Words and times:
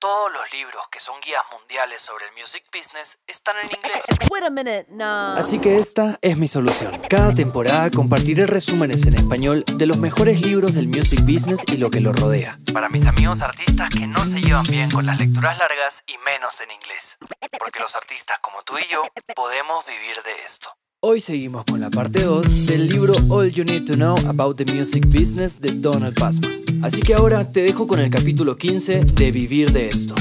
Todos 0.00 0.32
los 0.32 0.52
libros 0.52 0.86
que 0.92 1.00
son 1.00 1.20
guías 1.20 1.42
mundiales 1.50 2.00
sobre 2.00 2.24
el 2.26 2.32
music 2.34 2.64
business 2.72 3.18
están 3.26 3.56
en 3.58 3.64
inglés. 3.64 4.04
Wait 4.30 4.44
a 4.44 4.50
minute, 4.50 4.86
no. 4.90 5.32
Así 5.34 5.58
que 5.58 5.76
esta 5.76 6.20
es 6.22 6.38
mi 6.38 6.46
solución. 6.46 7.00
Cada 7.10 7.34
temporada 7.34 7.90
compartiré 7.90 8.46
resúmenes 8.46 9.06
en 9.06 9.14
español 9.14 9.64
de 9.66 9.86
los 9.86 9.96
mejores 9.96 10.40
libros 10.42 10.74
del 10.74 10.86
music 10.86 11.22
business 11.22 11.64
y 11.66 11.78
lo 11.78 11.90
que 11.90 11.98
lo 11.98 12.12
rodea. 12.12 12.60
Para 12.72 12.88
mis 12.88 13.08
amigos 13.08 13.42
artistas 13.42 13.90
que 13.90 14.06
no 14.06 14.24
se 14.24 14.40
llevan 14.40 14.66
bien 14.68 14.88
con 14.88 15.04
las 15.04 15.18
lecturas 15.18 15.58
largas 15.58 16.04
y 16.06 16.16
menos 16.18 16.60
en 16.60 16.70
inglés. 16.70 17.18
Porque 17.58 17.80
los 17.80 17.96
artistas 17.96 18.38
como 18.38 18.62
tú 18.62 18.78
y 18.78 18.86
yo 18.86 19.02
podemos 19.34 19.84
vivir 19.84 20.22
de 20.22 20.44
esto. 20.44 20.77
Hoy 21.00 21.20
seguimos 21.20 21.64
con 21.64 21.80
la 21.80 21.90
parte 21.90 22.24
2 22.24 22.66
del 22.66 22.88
libro 22.88 23.14
All 23.30 23.52
You 23.52 23.62
Need 23.62 23.84
to 23.84 23.94
Know 23.94 24.16
About 24.28 24.56
the 24.56 24.64
Music 24.64 25.06
Business 25.06 25.60
de 25.60 25.70
Donald 25.70 26.18
Passman. 26.18 26.64
Así 26.82 27.00
que 27.00 27.14
ahora 27.14 27.52
te 27.52 27.60
dejo 27.60 27.86
con 27.86 28.00
el 28.00 28.10
capítulo 28.10 28.56
15 28.56 29.04
de 29.04 29.30
Vivir 29.30 29.70
de 29.70 29.86
esto. 29.86 30.16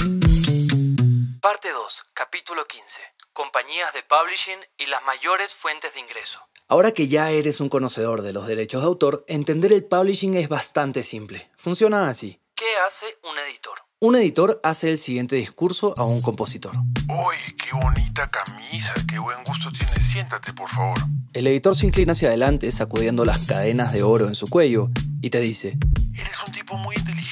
Parte 1.42 1.72
2, 1.72 2.06
capítulo 2.14 2.64
15. 2.68 3.02
Compañías 3.34 3.92
de 3.96 4.04
publishing 4.04 4.60
y 4.78 4.86
las 4.86 5.04
mayores 5.04 5.56
fuentes 5.56 5.96
de 5.96 6.02
ingreso. 6.02 6.42
Ahora 6.68 6.92
que 6.92 7.08
ya 7.08 7.32
eres 7.32 7.60
un 7.60 7.70
conocedor 7.70 8.22
de 8.22 8.34
los 8.34 8.46
derechos 8.46 8.84
de 8.84 8.88
autor, 8.88 9.26
entender 9.28 9.74
el 9.74 9.84
publishing 9.84 10.36
es 10.36 10.48
bastante 10.48 11.02
simple. 11.02 11.50
Funciona 11.58 12.08
así. 12.08 12.40
¿Qué 12.54 12.70
hace 12.86 13.18
un 13.24 13.36
editor? 13.40 13.87
Un 14.00 14.16
editor 14.16 14.60
hace 14.62 14.92
el 14.92 15.00
siguiente 15.00 15.36
discurso 15.38 15.96
a 15.98 16.04
un 16.04 16.22
compositor. 16.22 16.76
Uy, 17.10 17.56
qué 17.58 17.74
bonita 17.74 18.30
camisa, 18.30 18.94
qué 19.08 19.18
buen 19.18 19.44
gusto 19.44 19.72
tienes. 19.72 20.04
Siéntate, 20.04 20.54
por 20.54 20.70
favor. 20.70 21.00
El 21.34 21.48
editor 21.48 21.76
se 21.76 21.88
inclina 21.88 22.12
hacia 22.12 22.28
adelante, 22.28 22.72
sacudiendo 22.72 23.26
las 23.26 23.40
cadenas 23.48 23.92
de 23.94 24.04
oro 24.04 24.28
en 24.28 24.36
su 24.36 24.46
cuello, 24.50 24.92
y 25.20 25.32
te 25.32 25.40
dice, 25.40 25.80
Eres 26.14 26.40
un 26.46 26.54
tipo 26.54 26.78
muy 26.78 26.96
inteligente, 26.96 27.27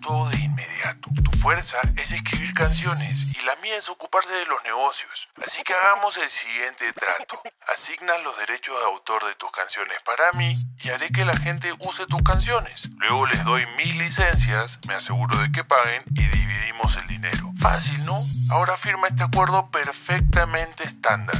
todo 0.00 0.28
de 0.30 0.38
inmediato. 0.38 1.10
Tu 1.22 1.30
fuerza 1.38 1.78
es 1.96 2.12
escribir 2.12 2.54
canciones 2.54 3.26
y 3.34 3.44
la 3.44 3.54
mía 3.56 3.76
es 3.76 3.88
ocuparte 3.88 4.32
de 4.32 4.46
los 4.46 4.62
negocios. 4.64 5.28
Así 5.44 5.62
que 5.62 5.74
hagamos 5.74 6.16
el 6.16 6.28
siguiente 6.28 6.92
trato. 6.94 7.42
Asignas 7.68 8.22
los 8.24 8.38
derechos 8.38 8.74
de 8.78 8.84
autor 8.86 9.24
de 9.26 9.34
tus 9.34 9.50
canciones 9.50 9.98
para 10.04 10.32
mí 10.32 10.56
y 10.82 10.88
haré 10.90 11.10
que 11.10 11.24
la 11.24 11.36
gente 11.36 11.72
use 11.80 12.06
tus 12.06 12.22
canciones. 12.22 12.90
Luego 12.96 13.26
les 13.26 13.44
doy 13.44 13.64
mis 13.76 13.96
licencias, 13.96 14.80
me 14.88 14.94
aseguro 14.94 15.36
de 15.38 15.52
que 15.52 15.64
paguen 15.64 16.02
y 16.14 16.22
dividimos 16.26 16.96
el 16.96 17.06
dinero. 17.06 17.52
Fácil, 17.60 18.04
¿no? 18.04 18.24
Ahora 18.50 18.76
firma 18.76 19.08
este 19.08 19.24
acuerdo 19.24 19.70
perfectamente 19.70 20.84
estándar. 20.84 21.36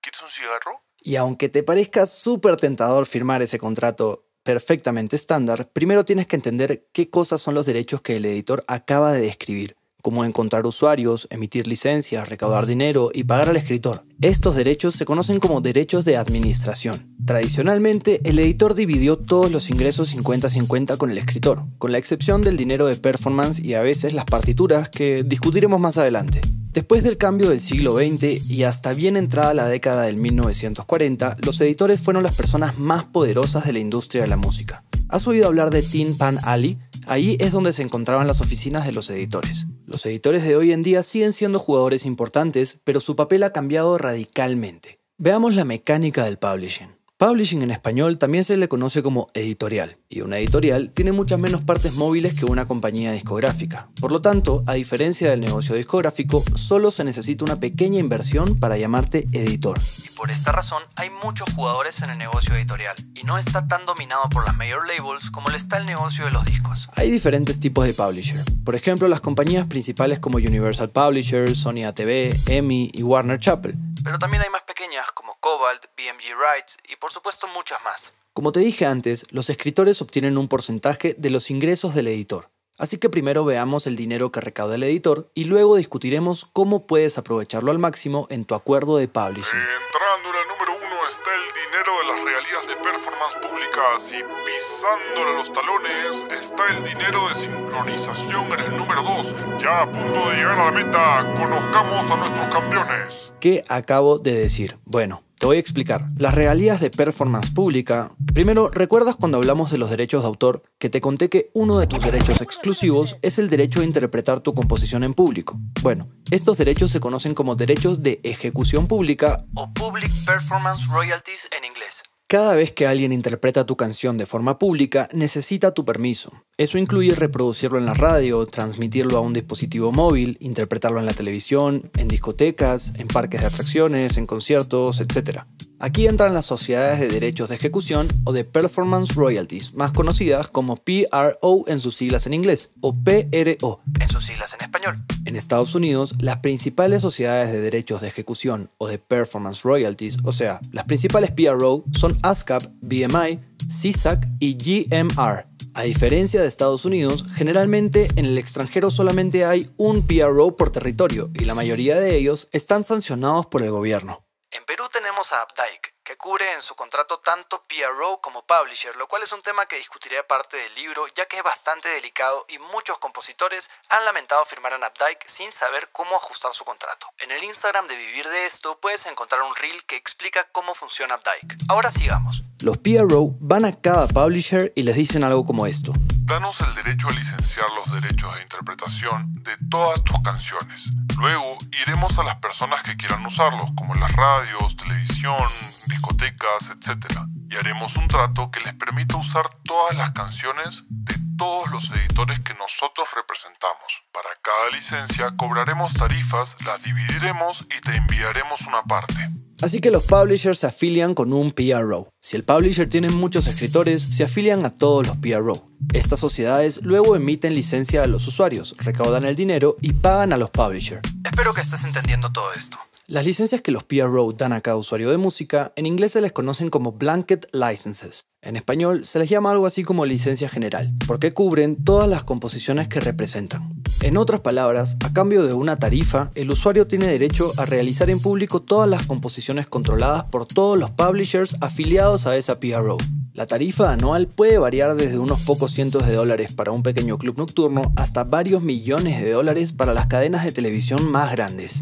¿Quieres 0.00 0.22
un 0.22 0.30
cigarro? 0.30 0.82
Y 1.00 1.16
aunque 1.16 1.48
te 1.48 1.62
parezca 1.62 2.06
súper 2.06 2.56
tentador 2.56 3.06
firmar 3.06 3.42
ese 3.42 3.58
contrato 3.58 4.23
perfectamente 4.44 5.16
estándar, 5.16 5.70
primero 5.72 6.04
tienes 6.04 6.28
que 6.28 6.36
entender 6.36 6.86
qué 6.92 7.10
cosas 7.10 7.42
son 7.42 7.54
los 7.54 7.66
derechos 7.66 8.02
que 8.02 8.16
el 8.16 8.26
editor 8.26 8.62
acaba 8.68 9.12
de 9.12 9.22
describir, 9.22 9.74
como 10.02 10.24
encontrar 10.24 10.66
usuarios, 10.66 11.26
emitir 11.30 11.66
licencias, 11.66 12.28
recaudar 12.28 12.66
dinero 12.66 13.10
y 13.12 13.24
pagar 13.24 13.48
al 13.48 13.56
escritor. 13.56 14.04
Estos 14.20 14.54
derechos 14.54 14.94
se 14.96 15.06
conocen 15.06 15.40
como 15.40 15.62
derechos 15.62 16.04
de 16.04 16.18
administración. 16.18 17.16
Tradicionalmente, 17.24 18.20
el 18.24 18.38
editor 18.38 18.74
dividió 18.74 19.16
todos 19.16 19.50
los 19.50 19.70
ingresos 19.70 20.14
50-50 20.14 20.98
con 20.98 21.10
el 21.10 21.16
escritor, 21.16 21.64
con 21.78 21.90
la 21.90 21.98
excepción 21.98 22.42
del 22.42 22.58
dinero 22.58 22.86
de 22.86 22.96
performance 22.96 23.60
y 23.60 23.74
a 23.74 23.80
veces 23.80 24.12
las 24.12 24.26
partituras 24.26 24.90
que 24.90 25.24
discutiremos 25.24 25.80
más 25.80 25.96
adelante. 25.96 26.42
Después 26.74 27.04
del 27.04 27.18
cambio 27.18 27.50
del 27.50 27.60
siglo 27.60 27.94
XX 27.94 28.50
y 28.50 28.64
hasta 28.64 28.92
bien 28.94 29.16
entrada 29.16 29.54
la 29.54 29.66
década 29.66 30.02
del 30.02 30.16
1940, 30.16 31.36
los 31.46 31.60
editores 31.60 32.00
fueron 32.00 32.24
las 32.24 32.34
personas 32.34 32.78
más 32.78 33.04
poderosas 33.04 33.64
de 33.64 33.72
la 33.72 33.78
industria 33.78 34.22
de 34.22 34.28
la 34.28 34.36
música. 34.36 34.82
¿Has 35.08 35.28
oído 35.28 35.46
hablar 35.46 35.70
de 35.70 35.82
Tin 35.82 36.18
Pan 36.18 36.40
Alley? 36.42 36.76
Ahí 37.06 37.36
es 37.38 37.52
donde 37.52 37.72
se 37.72 37.82
encontraban 37.82 38.26
las 38.26 38.40
oficinas 38.40 38.84
de 38.84 38.92
los 38.92 39.08
editores. 39.08 39.68
Los 39.86 40.04
editores 40.04 40.42
de 40.42 40.56
hoy 40.56 40.72
en 40.72 40.82
día 40.82 41.04
siguen 41.04 41.32
siendo 41.32 41.60
jugadores 41.60 42.06
importantes, 42.06 42.80
pero 42.82 42.98
su 42.98 43.14
papel 43.14 43.44
ha 43.44 43.52
cambiado 43.52 43.96
radicalmente. 43.96 44.98
Veamos 45.16 45.54
la 45.54 45.64
mecánica 45.64 46.24
del 46.24 46.38
publishing. 46.38 46.88
Publishing 47.24 47.62
en 47.62 47.70
español 47.70 48.18
también 48.18 48.44
se 48.44 48.54
le 48.58 48.68
conoce 48.68 49.02
como 49.02 49.30
editorial, 49.32 49.96
y 50.10 50.20
una 50.20 50.36
editorial 50.36 50.90
tiene 50.90 51.10
muchas 51.10 51.38
menos 51.38 51.62
partes 51.62 51.94
móviles 51.94 52.34
que 52.34 52.44
una 52.44 52.66
compañía 52.66 53.12
discográfica. 53.12 53.88
Por 53.98 54.12
lo 54.12 54.20
tanto, 54.20 54.62
a 54.66 54.74
diferencia 54.74 55.30
del 55.30 55.40
negocio 55.40 55.74
discográfico, 55.74 56.44
solo 56.54 56.90
se 56.90 57.02
necesita 57.02 57.46
una 57.46 57.58
pequeña 57.58 57.98
inversión 57.98 58.60
para 58.60 58.76
llamarte 58.76 59.26
editor. 59.32 59.80
Y 60.04 60.10
por 60.10 60.30
esta 60.30 60.52
razón, 60.52 60.82
hay 60.96 61.08
muchos 61.24 61.50
jugadores 61.54 62.02
en 62.02 62.10
el 62.10 62.18
negocio 62.18 62.56
editorial, 62.56 62.94
y 63.14 63.22
no 63.22 63.38
está 63.38 63.66
tan 63.68 63.86
dominado 63.86 64.28
por 64.28 64.44
las 64.44 64.54
major 64.58 64.86
labels 64.86 65.30
como 65.30 65.48
lo 65.48 65.56
está 65.56 65.78
el 65.78 65.86
negocio 65.86 66.26
de 66.26 66.30
los 66.30 66.44
discos. 66.44 66.90
Hay 66.94 67.10
diferentes 67.10 67.58
tipos 67.58 67.86
de 67.86 67.94
publisher. 67.94 68.44
Por 68.66 68.74
ejemplo, 68.74 69.08
las 69.08 69.22
compañías 69.22 69.66
principales 69.66 70.18
como 70.18 70.36
Universal 70.36 70.90
Publishers, 70.90 71.56
Sony 71.56 71.86
ATV, 71.86 72.50
EMI 72.50 72.90
y 72.92 73.02
Warner 73.02 73.40
Chappell. 73.40 73.78
Pero 74.04 74.18
también 74.18 74.42
hay 74.42 74.50
más 74.50 74.64
pequeñas 74.64 75.06
como 75.14 75.23
Cobalt, 75.54 75.84
BMG 75.96 76.34
Rights 76.34 76.78
y 76.88 76.96
por 76.96 77.12
supuesto 77.12 77.46
muchas 77.54 77.78
más. 77.84 78.12
Como 78.32 78.50
te 78.50 78.58
dije 78.58 78.86
antes, 78.86 79.24
los 79.30 79.50
escritores 79.50 80.02
obtienen 80.02 80.36
un 80.36 80.48
porcentaje 80.48 81.14
de 81.16 81.30
los 81.30 81.48
ingresos 81.48 81.94
del 81.94 82.08
editor. 82.08 82.50
Así 82.76 82.98
que 82.98 83.08
primero 83.08 83.44
veamos 83.44 83.86
el 83.86 83.94
dinero 83.94 84.32
que 84.32 84.40
recauda 84.40 84.74
el 84.74 84.82
editor 84.82 85.30
y 85.32 85.44
luego 85.44 85.76
discutiremos 85.76 86.48
cómo 86.52 86.88
puedes 86.88 87.18
aprovecharlo 87.18 87.70
al 87.70 87.78
máximo 87.78 88.26
en 88.30 88.44
tu 88.44 88.56
acuerdo 88.56 88.96
de 88.96 89.06
publishing. 89.06 89.60
Entrando 89.60 90.28
en 90.30 90.36
el 90.42 90.48
número 90.48 90.72
uno 90.84 91.08
está 91.08 91.30
el 91.32 91.46
dinero 91.62 91.92
de 92.00 92.08
las 92.08 92.24
regalías 92.24 92.66
de 92.66 92.76
performance 92.76 93.34
públicas 93.40 94.12
y 94.12 94.24
pisándole 94.44 95.34
los 95.36 95.52
talones 95.52 96.26
está 96.32 96.66
el 96.76 96.82
dinero 96.82 97.28
de 97.28 97.34
sincronización 97.36 98.46
en 98.54 98.60
el 98.60 98.76
número 98.76 99.02
dos. 99.02 99.32
Ya 99.60 99.82
a 99.82 99.92
punto 99.92 100.30
de 100.30 100.36
llegar 100.36 100.58
a 100.58 100.64
la 100.64 100.72
meta, 100.72 101.34
conozcamos 101.38 102.10
a 102.10 102.16
nuestros 102.16 102.48
campeones. 102.48 103.32
¿Qué 103.38 103.64
acabo 103.68 104.18
de 104.18 104.34
decir? 104.34 104.78
Bueno, 104.84 105.23
te 105.44 105.48
voy 105.48 105.58
a 105.58 105.60
explicar. 105.60 106.08
Las 106.16 106.34
regalías 106.34 106.80
de 106.80 106.88
performance 106.88 107.50
pública. 107.50 108.10
Primero, 108.32 108.70
¿recuerdas 108.70 109.14
cuando 109.14 109.36
hablamos 109.36 109.70
de 109.70 109.76
los 109.76 109.90
derechos 109.90 110.22
de 110.22 110.28
autor 110.28 110.62
que 110.78 110.88
te 110.88 111.02
conté 111.02 111.28
que 111.28 111.50
uno 111.52 111.78
de 111.78 111.86
tus 111.86 112.02
derechos 112.02 112.40
exclusivos 112.40 113.18
es 113.20 113.36
el 113.36 113.50
derecho 113.50 113.82
a 113.82 113.84
interpretar 113.84 114.40
tu 114.40 114.54
composición 114.54 115.04
en 115.04 115.12
público? 115.12 115.60
Bueno, 115.82 116.08
estos 116.30 116.56
derechos 116.56 116.92
se 116.92 117.00
conocen 117.00 117.34
como 117.34 117.56
derechos 117.56 118.02
de 118.02 118.20
ejecución 118.22 118.86
pública 118.86 119.44
o 119.54 119.70
Public 119.74 120.10
Performance 120.24 120.86
Royalties 120.88 121.50
en 121.54 121.66
inglés. 121.66 122.02
Cada 122.34 122.56
vez 122.56 122.72
que 122.72 122.88
alguien 122.88 123.12
interpreta 123.12 123.64
tu 123.64 123.76
canción 123.76 124.18
de 124.18 124.26
forma 124.26 124.58
pública, 124.58 125.08
necesita 125.12 125.72
tu 125.72 125.84
permiso. 125.84 126.32
Eso 126.56 126.78
incluye 126.78 127.14
reproducirlo 127.14 127.78
en 127.78 127.86
la 127.86 127.94
radio, 127.94 128.44
transmitirlo 128.44 129.18
a 129.18 129.20
un 129.20 129.32
dispositivo 129.32 129.92
móvil, 129.92 130.36
interpretarlo 130.40 130.98
en 130.98 131.06
la 131.06 131.12
televisión, 131.12 131.92
en 131.96 132.08
discotecas, 132.08 132.92
en 132.96 133.06
parques 133.06 133.42
de 133.42 133.46
atracciones, 133.46 134.16
en 134.16 134.26
conciertos, 134.26 134.98
etc. 134.98 135.42
Aquí 135.78 136.08
entran 136.08 136.34
las 136.34 136.46
sociedades 136.46 136.98
de 136.98 137.06
derechos 137.06 137.50
de 137.50 137.54
ejecución 137.54 138.08
o 138.24 138.32
de 138.32 138.44
performance 138.44 139.14
royalties, 139.14 139.72
más 139.74 139.92
conocidas 139.92 140.48
como 140.48 140.74
PRO 140.74 141.64
en 141.68 141.78
sus 141.78 141.94
siglas 141.94 142.26
en 142.26 142.34
inglés 142.34 142.72
o 142.80 142.96
PRO 142.96 143.80
en 144.00 144.08
sus 144.08 144.24
siglas 144.24 144.54
en 144.54 144.60
español. 144.62 145.04
En 145.34 145.38
Estados 145.38 145.74
Unidos, 145.74 146.14
las 146.20 146.36
principales 146.36 147.02
sociedades 147.02 147.50
de 147.50 147.60
derechos 147.60 148.00
de 148.00 148.06
ejecución 148.06 148.70
o 148.78 148.86
de 148.86 148.98
performance 148.98 149.64
royalties, 149.64 150.18
o 150.22 150.30
sea, 150.30 150.60
las 150.70 150.84
principales 150.84 151.32
PRO 151.32 151.82
son 151.92 152.16
ASCAP, 152.22 152.62
BMI, 152.80 153.40
CSAC 153.66 154.28
y 154.38 154.54
GMR. 154.54 155.48
A 155.74 155.82
diferencia 155.82 156.40
de 156.40 156.46
Estados 156.46 156.84
Unidos, 156.84 157.24
generalmente 157.34 158.06
en 158.14 158.26
el 158.26 158.38
extranjero 158.38 158.92
solamente 158.92 159.44
hay 159.44 159.68
un 159.76 160.06
PRO 160.06 160.54
por 160.54 160.70
territorio 160.70 161.32
y 161.34 161.46
la 161.46 161.56
mayoría 161.56 161.98
de 161.98 162.16
ellos 162.16 162.48
están 162.52 162.84
sancionados 162.84 163.46
por 163.46 163.64
el 163.64 163.72
gobierno. 163.72 164.23
En 164.54 164.64
Perú 164.64 164.84
tenemos 164.88 165.32
a 165.32 165.42
Updike, 165.42 165.96
que 166.04 166.16
cubre 166.16 166.52
en 166.52 166.62
su 166.62 166.76
contrato 166.76 167.18
tanto 167.18 167.64
PRO 167.66 168.20
como 168.22 168.46
Publisher, 168.46 168.94
lo 168.94 169.08
cual 169.08 169.24
es 169.24 169.32
un 169.32 169.42
tema 169.42 169.66
que 169.66 169.74
discutiré 169.74 170.16
aparte 170.16 170.56
del 170.56 170.72
libro, 170.76 171.02
ya 171.16 171.26
que 171.26 171.38
es 171.38 171.42
bastante 171.42 171.88
delicado 171.88 172.46
y 172.48 172.60
muchos 172.60 172.96
compositores 172.98 173.68
han 173.88 174.04
lamentado 174.04 174.44
firmar 174.44 174.74
en 174.74 174.84
Updike 174.84 175.26
sin 175.26 175.50
saber 175.50 175.88
cómo 175.90 176.14
ajustar 176.14 176.54
su 176.54 176.62
contrato. 176.64 177.08
En 177.18 177.32
el 177.32 177.42
Instagram 177.42 177.88
de 177.88 177.96
Vivir 177.96 178.28
de 178.28 178.46
Esto 178.46 178.78
puedes 178.80 179.06
encontrar 179.06 179.42
un 179.42 179.56
reel 179.56 179.84
que 179.86 179.96
explica 179.96 180.44
cómo 180.52 180.72
funciona 180.72 181.16
Updike. 181.16 181.56
Ahora 181.68 181.90
sigamos. 181.90 182.44
Los 182.60 182.78
PRO 182.78 183.34
van 183.40 183.64
a 183.64 183.80
cada 183.80 184.06
publisher 184.06 184.72
y 184.76 184.84
les 184.84 184.94
dicen 184.94 185.24
algo 185.24 185.44
como 185.44 185.66
esto. 185.66 185.92
Danos 186.26 186.60
el 186.60 186.72
derecho 186.74 187.08
a 187.08 187.12
licenciar 187.12 187.66
los 187.72 188.00
derechos 188.00 188.32
de 188.36 188.42
interpretación 188.42 189.34
de 189.42 189.56
todas 189.68 190.04
tus 190.04 190.22
canciones. 190.22 190.90
Luego 191.16 191.56
iremos 191.86 192.18
a 192.18 192.24
las 192.24 192.36
personas 192.36 192.82
que 192.82 192.96
quieran 192.96 193.24
usarlos, 193.24 193.70
como 193.76 193.94
las 193.94 194.12
radios, 194.12 194.76
televisión, 194.76 195.48
discotecas, 195.86 196.70
etc. 196.70 197.06
Y 197.48 197.56
haremos 197.56 197.96
un 197.96 198.08
trato 198.08 198.50
que 198.50 198.60
les 198.60 198.74
permita 198.74 199.16
usar 199.16 199.48
todas 199.64 199.96
las 199.96 200.10
canciones 200.10 200.84
de 200.88 201.14
todos 201.36 201.70
los 201.70 201.90
editores 201.90 202.40
que 202.40 202.54
nosotros 202.54 203.08
representamos. 203.14 204.04
Para 204.12 204.28
cada 204.42 204.70
licencia 204.70 205.32
cobraremos 205.36 205.94
tarifas, 205.94 206.56
las 206.64 206.82
dividiremos 206.82 207.66
y 207.76 207.80
te 207.80 207.96
enviaremos 207.96 208.62
una 208.62 208.82
parte. 208.82 209.43
Así 209.64 209.80
que 209.80 209.90
los 209.90 210.02
publishers 210.02 210.58
se 210.58 210.66
afilian 210.66 211.14
con 211.14 211.32
un 211.32 211.50
PRO. 211.50 212.12
Si 212.20 212.36
el 212.36 212.44
publisher 212.44 212.86
tiene 212.86 213.08
muchos 213.08 213.46
escritores, 213.46 214.02
se 214.02 214.22
afilian 214.22 214.66
a 214.66 214.70
todos 214.70 215.06
los 215.06 215.16
PRO. 215.16 215.70
Estas 215.94 216.20
sociedades 216.20 216.82
luego 216.82 217.16
emiten 217.16 217.54
licencia 217.54 218.02
a 218.02 218.06
los 218.06 218.26
usuarios, 218.26 218.76
recaudan 218.80 219.24
el 219.24 219.36
dinero 219.36 219.78
y 219.80 219.94
pagan 219.94 220.34
a 220.34 220.36
los 220.36 220.50
publishers. 220.50 221.00
Espero 221.24 221.54
que 221.54 221.62
estés 221.62 221.82
entendiendo 221.84 222.30
todo 222.30 222.52
esto. 222.52 222.76
Las 223.06 223.26
licencias 223.26 223.60
que 223.60 223.70
los 223.70 223.84
PRO 223.84 224.32
dan 224.32 224.54
a 224.54 224.62
cada 224.62 224.78
usuario 224.78 225.10
de 225.10 225.18
música 225.18 225.74
en 225.76 225.84
inglés 225.84 226.12
se 226.12 226.22
les 226.22 226.32
conocen 226.32 226.70
como 226.70 226.92
blanket 226.92 227.46
licenses. 227.52 228.24
En 228.40 228.56
español 228.56 229.04
se 229.04 229.18
les 229.18 229.28
llama 229.28 229.50
algo 229.50 229.66
así 229.66 229.82
como 229.82 230.06
licencia 230.06 230.48
general, 230.48 230.90
porque 231.06 231.32
cubren 231.32 231.84
todas 231.84 232.08
las 232.08 232.24
composiciones 232.24 232.88
que 232.88 233.00
representan. 233.00 233.82
En 234.00 234.16
otras 234.16 234.40
palabras, 234.40 234.96
a 235.04 235.12
cambio 235.12 235.44
de 235.44 235.52
una 235.52 235.78
tarifa, 235.78 236.30
el 236.34 236.50
usuario 236.50 236.86
tiene 236.86 237.06
derecho 237.06 237.52
a 237.58 237.66
realizar 237.66 238.08
en 238.08 238.20
público 238.20 238.62
todas 238.62 238.88
las 238.88 239.06
composiciones 239.06 239.66
controladas 239.66 240.24
por 240.24 240.46
todos 240.46 240.78
los 240.78 240.90
publishers 240.90 241.58
afiliados 241.60 242.26
a 242.26 242.38
esa 242.38 242.58
PRO. 242.58 242.96
La 243.34 243.44
tarifa 243.44 243.92
anual 243.92 244.28
puede 244.28 244.56
variar 244.56 244.94
desde 244.94 245.18
unos 245.18 245.42
pocos 245.42 245.72
cientos 245.72 246.06
de 246.06 246.14
dólares 246.14 246.52
para 246.52 246.70
un 246.70 246.82
pequeño 246.82 247.18
club 247.18 247.36
nocturno 247.36 247.92
hasta 247.96 248.24
varios 248.24 248.62
millones 248.62 249.20
de 249.20 249.32
dólares 249.32 249.72
para 249.72 249.92
las 249.92 250.06
cadenas 250.06 250.44
de 250.44 250.52
televisión 250.52 251.10
más 251.10 251.32
grandes. 251.32 251.80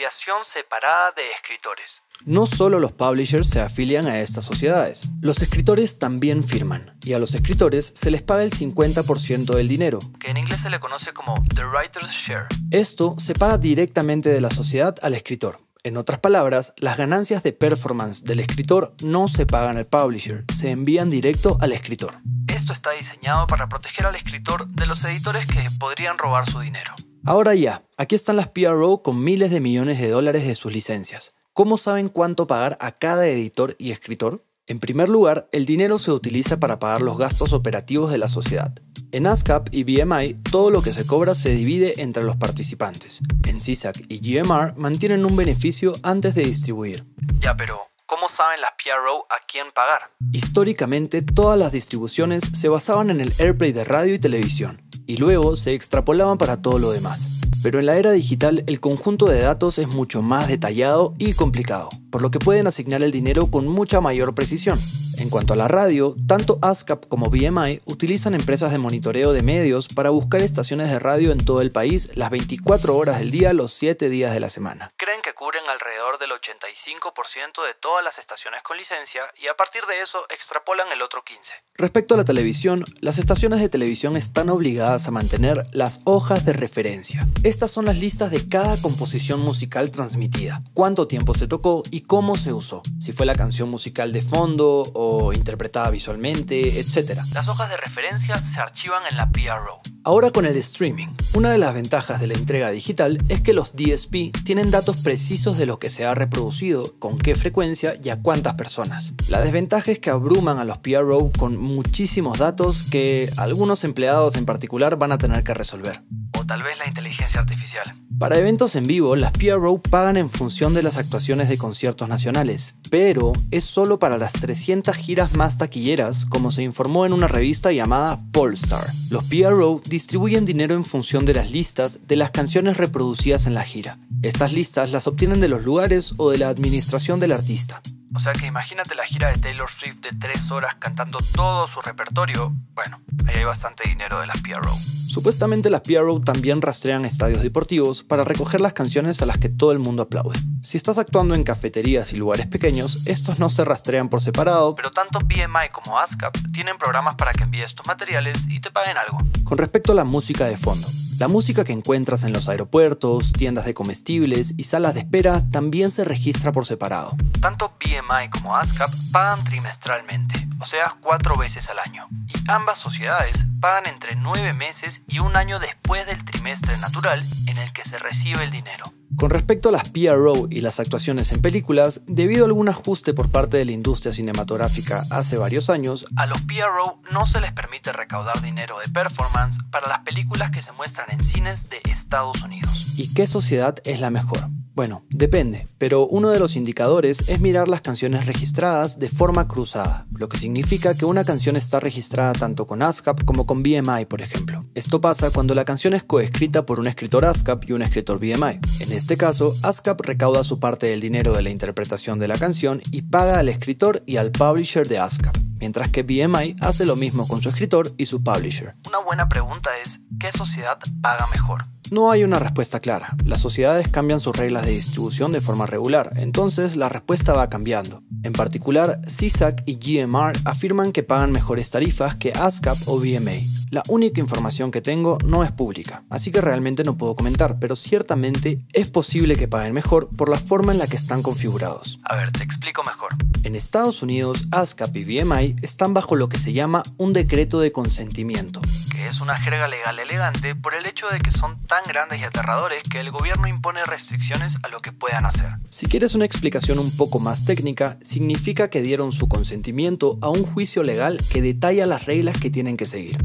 Afiliación 0.00 0.46
separada 0.46 1.12
de 1.12 1.30
escritores. 1.32 2.02
No 2.24 2.46
solo 2.46 2.80
los 2.80 2.92
publishers 2.92 3.50
se 3.50 3.60
afilian 3.60 4.06
a 4.06 4.20
estas 4.20 4.44
sociedades, 4.46 5.02
los 5.20 5.42
escritores 5.42 5.98
también 5.98 6.42
firman, 6.42 6.96
y 7.04 7.12
a 7.12 7.18
los 7.18 7.34
escritores 7.34 7.92
se 7.94 8.10
les 8.10 8.22
paga 8.22 8.42
el 8.42 8.50
50% 8.50 9.54
del 9.54 9.68
dinero, 9.68 9.98
que 10.18 10.30
en 10.30 10.38
inglés 10.38 10.62
se 10.62 10.70
le 10.70 10.80
conoce 10.80 11.12
como 11.12 11.34
The 11.54 11.66
Writer's 11.66 12.12
Share. 12.12 12.46
Esto 12.70 13.14
se 13.18 13.34
paga 13.34 13.58
directamente 13.58 14.30
de 14.30 14.40
la 14.40 14.48
sociedad 14.48 14.96
al 15.02 15.12
escritor, 15.12 15.58
en 15.82 15.98
otras 15.98 16.20
palabras, 16.20 16.74
las 16.76 16.96
ganancias 16.96 17.42
de 17.42 17.52
performance 17.52 18.24
del 18.24 18.40
escritor 18.40 18.94
no 19.02 19.28
se 19.28 19.44
pagan 19.44 19.76
al 19.76 19.86
publisher, 19.86 20.44
se 20.54 20.70
envían 20.70 21.10
directo 21.10 21.58
al 21.60 21.72
escritor. 21.72 22.20
Esto 22.48 22.72
está 22.72 22.90
diseñado 22.92 23.46
para 23.46 23.68
proteger 23.68 24.06
al 24.06 24.14
escritor 24.14 24.66
de 24.66 24.86
los 24.86 25.04
editores 25.04 25.46
que 25.46 25.70
podrían 25.78 26.18
robar 26.18 26.50
su 26.50 26.60
dinero. 26.60 26.94
Ahora 27.26 27.54
ya, 27.54 27.84
aquí 27.98 28.14
están 28.14 28.36
las 28.36 28.48
PRO 28.48 29.02
con 29.02 29.22
miles 29.22 29.50
de 29.50 29.60
millones 29.60 30.00
de 30.00 30.08
dólares 30.08 30.46
de 30.46 30.54
sus 30.54 30.72
licencias. 30.72 31.34
¿Cómo 31.52 31.76
saben 31.76 32.08
cuánto 32.08 32.46
pagar 32.46 32.78
a 32.80 32.92
cada 32.92 33.28
editor 33.28 33.76
y 33.78 33.90
escritor? 33.90 34.42
En 34.66 34.78
primer 34.78 35.10
lugar, 35.10 35.46
el 35.52 35.66
dinero 35.66 35.98
se 35.98 36.12
utiliza 36.12 36.58
para 36.60 36.78
pagar 36.78 37.02
los 37.02 37.18
gastos 37.18 37.52
operativos 37.52 38.10
de 38.10 38.18
la 38.18 38.28
sociedad. 38.28 38.72
En 39.12 39.26
ASCAP 39.26 39.68
y 39.70 39.84
BMI, 39.84 40.34
todo 40.50 40.70
lo 40.70 40.80
que 40.80 40.92
se 40.92 41.06
cobra 41.06 41.34
se 41.34 41.50
divide 41.50 42.00
entre 42.00 42.22
los 42.22 42.36
participantes. 42.36 43.20
En 43.46 43.60
CISAC 43.60 44.04
y 44.08 44.20
GMR 44.20 44.74
mantienen 44.76 45.24
un 45.26 45.36
beneficio 45.36 45.92
antes 46.02 46.34
de 46.34 46.44
distribuir. 46.44 47.04
Ya, 47.40 47.54
pero 47.56 47.80
¿cómo 48.06 48.28
saben 48.28 48.60
las 48.62 48.70
PRO 48.82 49.26
a 49.28 49.44
quién 49.46 49.66
pagar? 49.74 50.10
Históricamente, 50.32 51.20
todas 51.20 51.58
las 51.58 51.72
distribuciones 51.72 52.44
se 52.54 52.68
basaban 52.68 53.10
en 53.10 53.20
el 53.20 53.34
airplay 53.38 53.72
de 53.72 53.84
radio 53.84 54.14
y 54.14 54.18
televisión, 54.20 54.80
y 55.10 55.16
luego 55.16 55.56
se 55.56 55.74
extrapolaban 55.74 56.38
para 56.38 56.62
todo 56.62 56.78
lo 56.78 56.92
demás. 56.92 57.28
Pero 57.64 57.80
en 57.80 57.86
la 57.86 57.96
era 57.96 58.12
digital 58.12 58.62
el 58.68 58.78
conjunto 58.78 59.26
de 59.26 59.40
datos 59.40 59.80
es 59.80 59.92
mucho 59.92 60.22
más 60.22 60.46
detallado 60.46 61.14
y 61.18 61.32
complicado, 61.32 61.88
por 62.10 62.22
lo 62.22 62.30
que 62.30 62.38
pueden 62.38 62.66
asignar 62.66 63.02
el 63.02 63.12
dinero 63.12 63.50
con 63.50 63.66
mucha 63.66 64.00
mayor 64.00 64.34
precisión. 64.34 64.78
En 65.16 65.28
cuanto 65.28 65.52
a 65.52 65.56
la 65.56 65.68
radio, 65.68 66.16
tanto 66.26 66.58
ASCAP 66.62 67.06
como 67.06 67.28
BMI 67.28 67.82
utilizan 67.84 68.34
empresas 68.34 68.72
de 68.72 68.78
monitoreo 68.78 69.34
de 69.34 69.42
medios 69.42 69.88
para 69.88 70.08
buscar 70.08 70.40
estaciones 70.40 70.90
de 70.90 70.98
radio 70.98 71.30
en 71.30 71.44
todo 71.44 71.60
el 71.60 71.70
país 71.70 72.10
las 72.14 72.30
24 72.30 72.96
horas 72.96 73.18
del 73.18 73.30
día, 73.30 73.52
los 73.52 73.74
7 73.74 74.08
días 74.08 74.32
de 74.32 74.40
la 74.40 74.48
semana. 74.48 74.92
Creen 74.96 75.20
que 75.22 75.34
cubren 75.34 75.62
alrededor 75.68 76.18
del 76.18 76.30
85% 76.30 77.66
de 77.66 77.74
todas 77.78 78.02
las 78.02 78.18
estaciones 78.18 78.62
con 78.62 78.78
licencia 78.78 79.22
y 79.36 79.48
a 79.48 79.54
partir 79.54 79.82
de 79.84 80.00
eso 80.00 80.24
extrapolan 80.30 80.90
el 80.92 81.02
otro 81.02 81.22
15%. 81.22 81.70
Respecto 81.74 82.14
a 82.14 82.18
la 82.18 82.24
televisión, 82.24 82.84
las 83.00 83.18
estaciones 83.18 83.60
de 83.60 83.68
televisión 83.68 84.16
están 84.16 84.50
obligadas 84.50 85.06
a 85.06 85.10
mantener 85.10 85.66
las 85.72 86.00
hojas 86.04 86.44
de 86.44 86.52
referencia. 86.52 87.26
Estas 87.42 87.70
son 87.70 87.86
las 87.86 87.98
listas 87.98 88.30
de 88.30 88.48
cada 88.48 88.80
composición 88.80 89.40
musical 89.40 89.90
transmitida, 89.90 90.62
cuánto 90.74 91.06
tiempo 91.06 91.34
se 91.34 91.46
tocó 91.46 91.82
y 92.00 92.02
cómo 92.02 92.34
se 92.34 92.54
usó, 92.54 92.82
si 92.98 93.12
fue 93.12 93.26
la 93.26 93.34
canción 93.34 93.68
musical 93.68 94.10
de 94.10 94.22
fondo 94.22 94.84
o 94.94 95.34
interpretada 95.34 95.90
visualmente, 95.90 96.80
etc. 96.80 97.20
Las 97.34 97.48
hojas 97.48 97.68
de 97.68 97.76
referencia 97.76 98.42
se 98.42 98.58
archivan 98.58 99.02
en 99.10 99.18
la 99.18 99.30
PRO. 99.30 99.82
Ahora 100.02 100.30
con 100.30 100.46
el 100.46 100.56
streaming, 100.56 101.08
una 101.34 101.50
de 101.50 101.58
las 101.58 101.74
ventajas 101.74 102.18
de 102.18 102.26
la 102.26 102.34
entrega 102.34 102.70
digital 102.70 103.22
es 103.28 103.42
que 103.42 103.52
los 103.52 103.72
DSP 103.74 104.32
tienen 104.44 104.70
datos 104.70 104.96
precisos 104.96 105.58
de 105.58 105.66
lo 105.66 105.78
que 105.78 105.90
se 105.90 106.06
ha 106.06 106.14
reproducido, 106.14 106.94
con 106.98 107.18
qué 107.18 107.34
frecuencia 107.34 107.94
y 108.02 108.08
a 108.08 108.22
cuántas 108.22 108.54
personas. 108.54 109.12
La 109.28 109.42
desventaja 109.42 109.92
es 109.92 109.98
que 109.98 110.08
abruman 110.08 110.58
a 110.58 110.64
los 110.64 110.78
PRO 110.78 111.30
con 111.38 111.58
muchísimos 111.58 112.38
datos 112.38 112.84
que 112.84 113.30
algunos 113.36 113.84
empleados 113.84 114.36
en 114.36 114.46
particular 114.46 114.96
van 114.96 115.12
a 115.12 115.18
tener 115.18 115.44
que 115.44 115.52
resolver. 115.52 116.02
O 116.38 116.46
tal 116.46 116.62
vez 116.62 116.78
la 116.78 116.88
inteligencia 116.88 117.40
artificial. 117.40 117.94
Para 118.20 118.38
eventos 118.38 118.76
en 118.76 118.82
vivo, 118.82 119.16
las 119.16 119.32
PRO 119.32 119.80
pagan 119.80 120.18
en 120.18 120.28
función 120.28 120.74
de 120.74 120.82
las 120.82 120.98
actuaciones 120.98 121.48
de 121.48 121.56
conciertos 121.56 122.06
nacionales, 122.06 122.74
pero 122.90 123.32
es 123.50 123.64
solo 123.64 123.98
para 123.98 124.18
las 124.18 124.34
300 124.34 124.94
giras 124.94 125.32
más 125.32 125.56
taquilleras, 125.56 126.26
como 126.26 126.52
se 126.52 126.62
informó 126.62 127.06
en 127.06 127.14
una 127.14 127.28
revista 127.28 127.72
llamada 127.72 128.20
Polestar. 128.30 128.86
Los 129.08 129.24
PRO 129.24 129.80
distribuyen 129.86 130.44
dinero 130.44 130.74
en 130.74 130.84
función 130.84 131.24
de 131.24 131.32
las 131.32 131.50
listas 131.50 132.00
de 132.06 132.16
las 132.16 132.30
canciones 132.30 132.76
reproducidas 132.76 133.46
en 133.46 133.54
la 133.54 133.64
gira. 133.64 133.98
Estas 134.20 134.52
listas 134.52 134.92
las 134.92 135.06
obtienen 135.06 135.40
de 135.40 135.48
los 135.48 135.64
lugares 135.64 136.12
o 136.18 136.30
de 136.30 136.36
la 136.36 136.50
administración 136.50 137.20
del 137.20 137.32
artista. 137.32 137.80
O 138.14 138.18
sea 138.18 138.32
que 138.32 138.46
imagínate 138.46 138.94
la 138.96 139.04
gira 139.04 139.28
de 139.28 139.38
Taylor 139.38 139.70
Swift 139.70 140.00
de 140.00 140.10
3 140.10 140.50
horas 140.50 140.74
cantando 140.74 141.18
todo 141.32 141.68
su 141.68 141.80
repertorio. 141.80 142.52
Bueno, 142.74 143.00
ahí 143.28 143.36
hay 143.36 143.44
bastante 143.44 143.88
dinero 143.88 144.20
de 144.20 144.26
las 144.26 144.40
PRO. 144.42 144.74
Supuestamente 145.06 145.70
las 145.70 145.80
PRO 145.82 146.20
también 146.20 146.60
rastrean 146.60 147.04
estadios 147.04 147.42
deportivos 147.42 148.02
para 148.02 148.24
recoger 148.24 148.60
las 148.60 148.72
canciones 148.72 149.22
a 149.22 149.26
las 149.26 149.38
que 149.38 149.48
todo 149.48 149.72
el 149.72 149.78
mundo 149.78 150.02
aplaude. 150.02 150.38
Si 150.62 150.76
estás 150.76 150.98
actuando 150.98 151.34
en 151.34 151.44
cafeterías 151.44 152.12
y 152.12 152.16
lugares 152.16 152.46
pequeños, 152.46 153.00
estos 153.06 153.38
no 153.38 153.48
se 153.48 153.64
rastrean 153.64 154.08
por 154.08 154.20
separado, 154.20 154.74
pero 154.74 154.90
tanto 154.90 155.20
BMI 155.20 155.68
como 155.72 155.98
ASCAP 155.98 156.36
tienen 156.52 156.78
programas 156.78 157.14
para 157.14 157.32
que 157.32 157.44
envíes 157.44 157.74
tus 157.74 157.86
materiales 157.86 158.46
y 158.48 158.60
te 158.60 158.70
paguen 158.70 158.96
algo. 158.98 159.18
Con 159.44 159.58
respecto 159.58 159.92
a 159.92 159.94
la 159.96 160.04
música 160.04 160.46
de 160.46 160.56
fondo, 160.56 160.86
la 161.20 161.28
música 161.28 161.64
que 161.64 161.72
encuentras 161.72 162.24
en 162.24 162.32
los 162.32 162.48
aeropuertos, 162.48 163.32
tiendas 163.32 163.66
de 163.66 163.74
comestibles 163.74 164.54
y 164.56 164.64
salas 164.64 164.94
de 164.94 165.00
espera 165.00 165.44
también 165.50 165.90
se 165.90 166.02
registra 166.02 166.50
por 166.50 166.64
separado. 166.64 167.14
Tanto 167.42 167.74
BMI 167.78 168.30
como 168.30 168.56
ASCAP 168.56 168.90
pagan 169.12 169.44
trimestralmente, 169.44 170.48
o 170.60 170.64
sea, 170.64 170.96
cuatro 171.02 171.36
veces 171.36 171.68
al 171.68 171.78
año. 171.78 172.08
Y 172.26 172.50
ambas 172.50 172.78
sociedades 172.78 173.44
pagan 173.60 173.84
entre 173.86 174.16
nueve 174.16 174.54
meses 174.54 175.02
y 175.08 175.18
un 175.18 175.36
año 175.36 175.58
después 175.58 176.06
del 176.06 176.24
trimestre 176.24 176.78
natural 176.78 177.22
en 177.46 177.58
el 177.58 177.70
que 177.74 177.84
se 177.84 177.98
recibe 177.98 178.42
el 178.42 178.50
dinero. 178.50 178.84
Con 179.16 179.30
respecto 179.30 179.68
a 179.68 179.72
las 179.72 179.90
PRO 179.90 180.46
y 180.48 180.60
las 180.60 180.78
actuaciones 180.80 181.32
en 181.32 181.42
películas, 181.42 182.02
debido 182.06 182.44
a 182.44 182.46
algún 182.46 182.68
ajuste 182.68 183.12
por 183.12 183.28
parte 183.28 183.56
de 183.56 183.64
la 183.64 183.72
industria 183.72 184.14
cinematográfica 184.14 185.04
hace 185.10 185.36
varios 185.36 185.68
años, 185.68 186.06
a 186.16 186.26
los 186.26 186.40
PRO 186.42 187.00
no 187.12 187.26
se 187.26 187.40
les 187.40 187.52
permite 187.52 187.92
recaudar 187.92 188.40
dinero 188.40 188.76
de 188.84 188.90
performance 188.90 189.58
para 189.70 189.88
las 189.88 190.00
películas 190.00 190.50
que 190.50 190.62
se 190.62 190.72
muestran 190.72 191.08
en 191.10 191.24
cines 191.24 191.68
de 191.68 191.80
Estados 191.84 192.42
Unidos. 192.42 192.94
¿Y 192.96 193.12
qué 193.12 193.26
sociedad 193.26 193.76
es 193.84 194.00
la 194.00 194.10
mejor? 194.10 194.48
Bueno, 194.80 195.04
depende, 195.10 195.68
pero 195.76 196.06
uno 196.06 196.30
de 196.30 196.38
los 196.38 196.56
indicadores 196.56 197.28
es 197.28 197.38
mirar 197.38 197.68
las 197.68 197.82
canciones 197.82 198.24
registradas 198.24 198.98
de 198.98 199.10
forma 199.10 199.46
cruzada, 199.46 200.06
lo 200.10 200.30
que 200.30 200.38
significa 200.38 200.94
que 200.94 201.04
una 201.04 201.22
canción 201.22 201.54
está 201.56 201.80
registrada 201.80 202.32
tanto 202.32 202.66
con 202.66 202.80
ASCAP 202.80 203.26
como 203.26 203.44
con 203.44 203.62
BMI, 203.62 204.06
por 204.08 204.22
ejemplo. 204.22 204.64
Esto 204.74 205.02
pasa 205.02 205.32
cuando 205.32 205.54
la 205.54 205.66
canción 205.66 205.92
es 205.92 206.02
coescrita 206.02 206.64
por 206.64 206.80
un 206.80 206.86
escritor 206.86 207.26
ASCAP 207.26 207.68
y 207.68 207.74
un 207.74 207.82
escritor 207.82 208.18
BMI. 208.20 208.58
En 208.78 208.92
este 208.92 209.18
caso, 209.18 209.54
ASCAP 209.62 210.00
recauda 210.00 210.44
su 210.44 210.58
parte 210.58 210.86
del 210.86 211.02
dinero 211.02 211.34
de 211.34 211.42
la 211.42 211.50
interpretación 211.50 212.18
de 212.18 212.28
la 212.28 212.38
canción 212.38 212.80
y 212.90 213.02
paga 213.02 213.38
al 213.38 213.50
escritor 213.50 214.02
y 214.06 214.16
al 214.16 214.30
publisher 214.30 214.88
de 214.88 214.98
ASCAP, 214.98 215.36
mientras 215.58 215.90
que 215.90 216.04
BMI 216.04 216.56
hace 216.58 216.86
lo 216.86 216.96
mismo 216.96 217.28
con 217.28 217.42
su 217.42 217.50
escritor 217.50 217.92
y 217.98 218.06
su 218.06 218.24
publisher. 218.24 218.74
Una 218.88 219.00
buena 219.00 219.28
pregunta 219.28 219.68
es, 219.84 220.00
¿qué 220.18 220.32
sociedad 220.32 220.78
paga 221.02 221.26
mejor? 221.26 221.66
No 221.90 222.12
hay 222.12 222.22
una 222.22 222.38
respuesta 222.38 222.78
clara. 222.78 223.16
Las 223.24 223.40
sociedades 223.40 223.88
cambian 223.88 224.20
sus 224.20 224.36
reglas 224.36 224.64
de 224.64 224.72
distribución 224.72 225.32
de 225.32 225.40
forma 225.40 225.66
regular, 225.66 226.12
entonces 226.16 226.76
la 226.76 226.88
respuesta 226.88 227.32
va 227.32 227.50
cambiando. 227.50 228.02
En 228.22 228.32
particular, 228.32 229.00
CISAC 229.08 229.64
y 229.66 229.76
GMR 229.76 230.34
afirman 230.44 230.92
que 230.92 231.02
pagan 231.02 231.32
mejores 231.32 231.70
tarifas 231.70 232.14
que 232.14 232.32
ASCAP 232.32 232.78
o 232.86 233.00
BMA. 233.00 233.59
La 233.70 233.84
única 233.86 234.18
información 234.18 234.72
que 234.72 234.80
tengo 234.80 235.16
no 235.24 235.44
es 235.44 235.52
pública, 235.52 236.02
así 236.10 236.32
que 236.32 236.40
realmente 236.40 236.82
no 236.82 236.96
puedo 236.96 237.14
comentar, 237.14 237.60
pero 237.60 237.76
ciertamente 237.76 238.58
es 238.72 238.88
posible 238.88 239.36
que 239.36 239.46
paguen 239.46 239.74
mejor 239.74 240.08
por 240.16 240.28
la 240.28 240.40
forma 240.40 240.72
en 240.72 240.78
la 240.78 240.88
que 240.88 240.96
están 240.96 241.22
configurados. 241.22 242.00
A 242.02 242.16
ver, 242.16 242.32
te 242.32 242.42
explico 242.42 242.82
mejor. 242.82 243.14
En 243.44 243.54
Estados 243.54 244.02
Unidos, 244.02 244.48
ASCAP 244.50 244.96
y 244.96 245.04
BMI 245.04 245.54
están 245.62 245.94
bajo 245.94 246.16
lo 246.16 246.28
que 246.28 246.38
se 246.38 246.52
llama 246.52 246.82
un 246.96 247.12
decreto 247.12 247.60
de 247.60 247.70
consentimiento, 247.70 248.60
que 248.90 249.06
es 249.06 249.20
una 249.20 249.36
jerga 249.36 249.68
legal 249.68 250.00
elegante 250.00 250.56
por 250.56 250.74
el 250.74 250.84
hecho 250.86 251.08
de 251.08 251.20
que 251.20 251.30
son 251.30 251.64
tan 251.66 251.84
grandes 251.86 252.18
y 252.18 252.24
aterradores 252.24 252.82
que 252.82 252.98
el 252.98 253.12
gobierno 253.12 253.46
impone 253.46 253.84
restricciones 253.84 254.56
a 254.64 254.68
lo 254.68 254.80
que 254.80 254.90
puedan 254.90 255.26
hacer. 255.26 255.58
Si 255.68 255.86
quieres 255.86 256.16
una 256.16 256.24
explicación 256.24 256.80
un 256.80 256.90
poco 256.96 257.20
más 257.20 257.44
técnica, 257.44 257.98
significa 258.02 258.68
que 258.68 258.82
dieron 258.82 259.12
su 259.12 259.28
consentimiento 259.28 260.18
a 260.22 260.28
un 260.28 260.42
juicio 260.42 260.82
legal 260.82 261.22
que 261.30 261.40
detalla 261.40 261.86
las 261.86 262.06
reglas 262.06 262.40
que 262.40 262.50
tienen 262.50 262.76
que 262.76 262.86
seguir. 262.86 263.16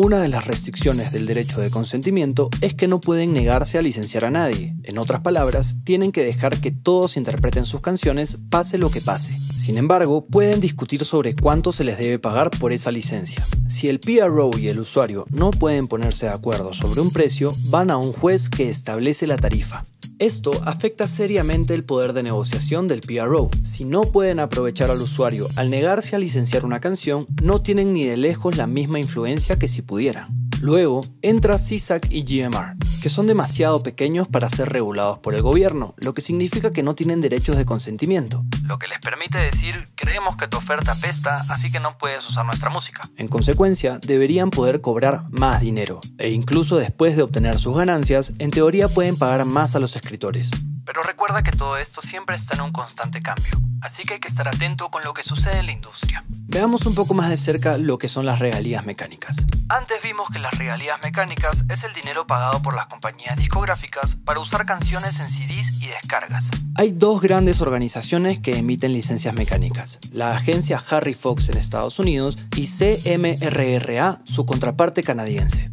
Una 0.00 0.18
de 0.18 0.28
las 0.28 0.46
restricciones 0.46 1.10
del 1.10 1.26
derecho 1.26 1.60
de 1.60 1.70
consentimiento 1.70 2.50
es 2.60 2.72
que 2.72 2.86
no 2.86 3.00
pueden 3.00 3.32
negarse 3.32 3.78
a 3.78 3.82
licenciar 3.82 4.24
a 4.24 4.30
nadie. 4.30 4.76
En 4.84 4.96
otras 4.96 5.22
palabras, 5.22 5.78
tienen 5.82 6.12
que 6.12 6.22
dejar 6.22 6.60
que 6.60 6.70
todos 6.70 7.16
interpreten 7.16 7.66
sus 7.66 7.80
canciones 7.80 8.38
pase 8.48 8.78
lo 8.78 8.92
que 8.92 9.00
pase. 9.00 9.36
Sin 9.56 9.76
embargo, 9.76 10.24
pueden 10.24 10.60
discutir 10.60 11.04
sobre 11.04 11.34
cuánto 11.34 11.72
se 11.72 11.82
les 11.82 11.98
debe 11.98 12.20
pagar 12.20 12.48
por 12.60 12.72
esa 12.72 12.92
licencia. 12.92 13.44
Si 13.66 13.88
el 13.88 13.98
PRO 13.98 14.52
y 14.56 14.68
el 14.68 14.78
usuario 14.78 15.26
no 15.30 15.50
pueden 15.50 15.88
ponerse 15.88 16.26
de 16.26 16.32
acuerdo 16.32 16.72
sobre 16.74 17.00
un 17.00 17.10
precio, 17.10 17.52
van 17.64 17.90
a 17.90 17.96
un 17.96 18.12
juez 18.12 18.48
que 18.48 18.68
establece 18.68 19.26
la 19.26 19.36
tarifa. 19.36 19.84
Esto 20.18 20.50
afecta 20.64 21.06
seriamente 21.06 21.74
el 21.74 21.84
poder 21.84 22.12
de 22.12 22.24
negociación 22.24 22.88
del 22.88 23.00
PRO. 23.00 23.50
Si 23.62 23.84
no 23.84 24.02
pueden 24.02 24.40
aprovechar 24.40 24.90
al 24.90 25.00
usuario 25.00 25.46
al 25.54 25.70
negarse 25.70 26.16
a 26.16 26.18
licenciar 26.18 26.64
una 26.64 26.80
canción, 26.80 27.26
no 27.40 27.62
tienen 27.62 27.92
ni 27.92 28.04
de 28.04 28.16
lejos 28.16 28.56
la 28.56 28.66
misma 28.66 28.98
influencia 28.98 29.60
que 29.60 29.68
si 29.68 29.80
pudieran. 29.80 30.47
Luego 30.60 31.02
entra 31.22 31.56
CISAC 31.56 32.08
y 32.10 32.24
GMR, 32.24 32.74
que 33.00 33.08
son 33.10 33.28
demasiado 33.28 33.82
pequeños 33.82 34.26
para 34.26 34.48
ser 34.48 34.68
regulados 34.70 35.18
por 35.20 35.36
el 35.36 35.42
gobierno, 35.42 35.94
lo 35.98 36.14
que 36.14 36.20
significa 36.20 36.72
que 36.72 36.82
no 36.82 36.96
tienen 36.96 37.20
derechos 37.20 37.56
de 37.56 37.64
consentimiento. 37.64 38.44
Lo 38.64 38.78
que 38.78 38.88
les 38.88 38.98
permite 38.98 39.38
decir, 39.38 39.88
creemos 39.94 40.36
que 40.36 40.48
tu 40.48 40.58
oferta 40.58 40.92
apesta, 40.92 41.44
así 41.48 41.70
que 41.70 41.78
no 41.78 41.96
puedes 41.96 42.28
usar 42.28 42.44
nuestra 42.44 42.70
música. 42.70 43.08
En 43.16 43.28
consecuencia, 43.28 44.00
deberían 44.00 44.50
poder 44.50 44.80
cobrar 44.80 45.22
más 45.30 45.60
dinero, 45.60 46.00
e 46.18 46.30
incluso 46.30 46.76
después 46.76 47.16
de 47.16 47.22
obtener 47.22 47.58
sus 47.60 47.76
ganancias, 47.76 48.32
en 48.40 48.50
teoría 48.50 48.88
pueden 48.88 49.16
pagar 49.16 49.44
más 49.44 49.76
a 49.76 49.78
los 49.78 49.94
escritores. 49.94 50.50
Pero 50.84 51.02
recuerda 51.02 51.42
que 51.42 51.52
todo 51.52 51.76
esto 51.76 52.00
siempre 52.02 52.34
está 52.34 52.56
en 52.56 52.62
un 52.62 52.72
constante 52.72 53.22
cambio, 53.22 53.60
así 53.80 54.02
que 54.02 54.14
hay 54.14 54.20
que 54.20 54.28
estar 54.28 54.48
atento 54.48 54.90
con 54.90 55.04
lo 55.04 55.14
que 55.14 55.22
sucede 55.22 55.60
en 55.60 55.66
la 55.66 55.72
industria. 55.72 56.24
Veamos 56.50 56.86
un 56.86 56.94
poco 56.94 57.12
más 57.12 57.28
de 57.28 57.36
cerca 57.36 57.76
lo 57.76 57.98
que 57.98 58.08
son 58.08 58.24
las 58.24 58.38
regalías 58.38 58.86
mecánicas. 58.86 59.36
Antes 59.68 59.98
vimos 60.02 60.30
que 60.30 60.38
las 60.38 60.56
regalías 60.56 60.98
mecánicas 61.04 61.66
es 61.68 61.84
el 61.84 61.92
dinero 61.92 62.26
pagado 62.26 62.62
por 62.62 62.74
las 62.74 62.86
compañías 62.86 63.36
discográficas 63.36 64.16
para 64.16 64.40
usar 64.40 64.64
canciones 64.64 65.20
en 65.20 65.28
CDs 65.28 65.82
y 65.82 65.88
descargas. 65.88 66.48
Hay 66.74 66.92
dos 66.92 67.20
grandes 67.20 67.60
organizaciones 67.60 68.38
que 68.38 68.56
emiten 68.56 68.94
licencias 68.94 69.34
mecánicas, 69.34 69.98
la 70.10 70.34
agencia 70.34 70.82
Harry 70.90 71.12
Fox 71.12 71.50
en 71.50 71.58
Estados 71.58 71.98
Unidos 71.98 72.38
y 72.56 72.66
CMRRA, 72.66 74.20
su 74.24 74.46
contraparte 74.46 75.02
canadiense. 75.02 75.70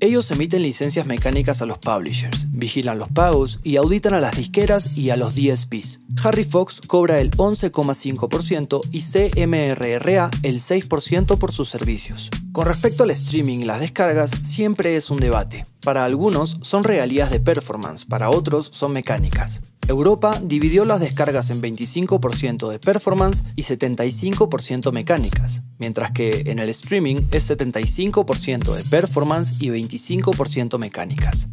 Ellos 0.00 0.30
emiten 0.30 0.62
licencias 0.62 1.06
mecánicas 1.06 1.60
a 1.60 1.66
los 1.66 1.78
publishers, 1.78 2.46
vigilan 2.52 3.00
los 3.00 3.08
pagos 3.08 3.58
y 3.64 3.76
auditan 3.76 4.14
a 4.14 4.20
las 4.20 4.36
disqueras 4.36 4.96
y 4.96 5.10
a 5.10 5.16
los 5.16 5.34
DSPs. 5.34 6.00
Harry 6.22 6.44
Fox 6.44 6.80
cobra 6.86 7.18
el 7.18 7.32
11,5% 7.32 8.80
y 8.92 9.00
CMRRA 9.00 10.30
el 10.44 10.60
6% 10.60 11.38
por 11.38 11.50
sus 11.50 11.68
servicios. 11.68 12.30
Con 12.52 12.66
respecto 12.66 13.02
al 13.02 13.10
streaming 13.10 13.58
y 13.58 13.64
las 13.64 13.80
descargas, 13.80 14.30
siempre 14.42 14.94
es 14.94 15.10
un 15.10 15.18
debate. 15.18 15.66
Para 15.84 16.04
algunos 16.04 16.58
son 16.60 16.84
regalías 16.84 17.32
de 17.32 17.40
performance, 17.40 18.04
para 18.04 18.30
otros 18.30 18.70
son 18.72 18.92
mecánicas. 18.92 19.62
Europa 19.88 20.38
dividió 20.42 20.84
las 20.84 21.00
descargas 21.00 21.48
en 21.48 21.62
25% 21.62 22.68
de 22.68 22.78
performance 22.78 23.44
y 23.56 23.62
75% 23.62 24.92
mecánicas, 24.92 25.62
mientras 25.78 26.10
que 26.10 26.42
en 26.46 26.58
el 26.58 26.68
streaming 26.68 27.22
es 27.30 27.50
75% 27.50 28.74
de 28.74 28.84
performance 28.84 29.54
y 29.60 29.68
25% 29.68 30.78
mecánicas. 30.78 31.48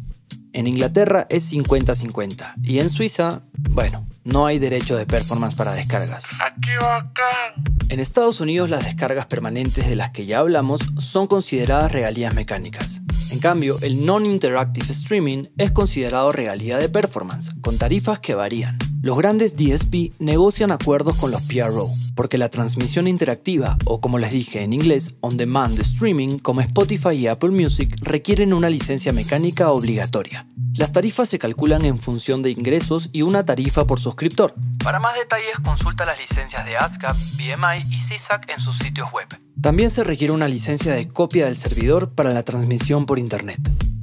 En 0.52 0.66
Inglaterra 0.66 1.26
es 1.30 1.50
50-50 1.50 2.54
y 2.62 2.78
en 2.80 2.90
Suiza, 2.90 3.45
bueno, 3.70 4.06
no 4.24 4.46
hay 4.46 4.58
derecho 4.58 4.96
de 4.96 5.06
performance 5.06 5.54
para 5.54 5.72
descargas. 5.72 6.26
¡Ah, 6.40 6.54
qué 6.60 6.76
bacán! 6.78 7.64
En 7.88 8.00
Estados 8.00 8.40
Unidos 8.40 8.68
las 8.68 8.84
descargas 8.84 9.26
permanentes 9.26 9.88
de 9.88 9.96
las 9.96 10.10
que 10.10 10.26
ya 10.26 10.40
hablamos 10.40 10.80
son 10.98 11.26
consideradas 11.26 11.92
regalías 11.92 12.34
mecánicas. 12.34 13.02
En 13.30 13.38
cambio, 13.38 13.78
el 13.82 14.04
non-interactive 14.04 14.90
streaming 14.90 15.44
es 15.56 15.70
considerado 15.70 16.32
regalía 16.32 16.78
de 16.78 16.88
performance, 16.88 17.52
con 17.60 17.78
tarifas 17.78 18.18
que 18.18 18.34
varían. 18.34 18.78
Los 19.02 19.18
grandes 19.18 19.54
DSP 19.54 20.18
negocian 20.18 20.72
acuerdos 20.72 21.16
con 21.16 21.30
los 21.30 21.42
PRO, 21.42 21.88
porque 22.16 22.38
la 22.38 22.48
transmisión 22.48 23.06
interactiva, 23.06 23.78
o 23.84 24.00
como 24.00 24.18
les 24.18 24.32
dije 24.32 24.62
en 24.62 24.72
inglés, 24.72 25.14
on-demand 25.20 25.78
streaming, 25.80 26.38
como 26.38 26.60
Spotify 26.60 27.12
y 27.12 27.26
Apple 27.28 27.50
Music, 27.50 27.94
requieren 28.00 28.52
una 28.52 28.68
licencia 28.68 29.12
mecánica 29.12 29.70
obligatoria. 29.70 30.48
Las 30.76 30.92
tarifas 30.92 31.30
se 31.30 31.38
calculan 31.38 31.86
en 31.86 31.98
función 31.98 32.42
de 32.42 32.50
ingresos 32.50 33.08
y 33.12 33.22
una 33.22 33.45
tarifa 33.46 33.86
por 33.86 33.98
suscriptor. 33.98 34.54
Para 34.84 35.00
más 35.00 35.14
detalles 35.14 35.58
consulta 35.64 36.04
las 36.04 36.18
licencias 36.20 36.66
de 36.66 36.76
ASCAP, 36.76 37.16
BMI 37.38 37.94
y 37.94 37.98
CISAC 37.98 38.50
en 38.50 38.60
sus 38.60 38.76
sitios 38.76 39.10
web. 39.12 39.26
También 39.62 39.90
se 39.90 40.04
requiere 40.04 40.34
una 40.34 40.48
licencia 40.48 40.92
de 40.92 41.08
copia 41.08 41.46
del 41.46 41.56
servidor 41.56 42.12
para 42.12 42.30
la 42.30 42.42
transmisión 42.42 43.06
por 43.06 43.18
Internet. 43.18 43.58